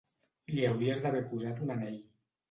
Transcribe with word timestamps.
Li 0.53 0.63
hauries 0.69 1.01
d'haver 1.03 1.21
posat 1.33 1.61
un 1.65 1.75
anell. 1.75 1.99